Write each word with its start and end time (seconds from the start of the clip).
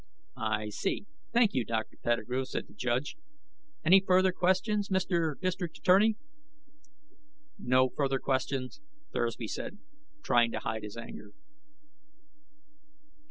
"I 0.35 0.69
see; 0.69 1.05
thank 1.31 1.53
you, 1.53 1.63
Dr. 1.63 1.95
Pettigrew," 2.01 2.45
said 2.45 2.65
the 2.65 2.73
judge. 2.73 3.17
"Any 3.85 3.99
further 3.99 4.31
questions, 4.31 4.89
Mr. 4.89 5.39
District 5.39 5.77
Attorney?" 5.77 6.15
"No 7.59 7.87
further 7.89 8.17
questions," 8.17 8.81
Thursby 9.13 9.47
said, 9.47 9.77
trying 10.23 10.51
to 10.53 10.59
hide 10.61 10.81
his 10.81 10.97
anger. 10.97 11.33